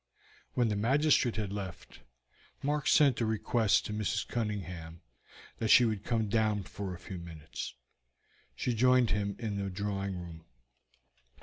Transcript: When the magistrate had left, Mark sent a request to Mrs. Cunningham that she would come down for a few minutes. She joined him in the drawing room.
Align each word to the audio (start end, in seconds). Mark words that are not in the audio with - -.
When 0.55 0.69
the 0.69 0.75
magistrate 0.75 1.35
had 1.35 1.53
left, 1.53 1.99
Mark 2.63 2.87
sent 2.87 3.21
a 3.21 3.25
request 3.27 3.85
to 3.85 3.93
Mrs. 3.93 4.27
Cunningham 4.27 5.01
that 5.59 5.67
she 5.67 5.85
would 5.85 6.03
come 6.03 6.27
down 6.27 6.63
for 6.63 6.95
a 6.95 6.99
few 6.99 7.19
minutes. 7.19 7.75
She 8.55 8.73
joined 8.73 9.11
him 9.11 9.35
in 9.37 9.57
the 9.63 9.69
drawing 9.69 10.17
room. 10.17 10.45